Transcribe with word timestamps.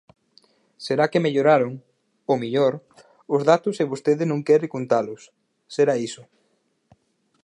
Será 0.85 1.05
que 1.11 1.23
melloraron, 1.25 1.71
ao 2.29 2.35
mellor, 2.43 2.73
os 3.35 3.41
datos 3.51 3.75
e 3.83 3.85
vostede 3.91 4.23
non 4.31 4.45
quere 4.47 4.71
contalos, 4.75 5.21
será 5.75 5.93
iso. 6.07 6.23